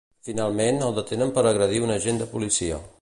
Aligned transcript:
Finalment, 0.27 0.79
el 0.85 0.95
detenen 0.95 1.33
per 1.35 1.43
agredir 1.51 1.83
un 1.89 1.95
agent 2.01 2.17
de 2.23 2.29
policia. 2.33 2.83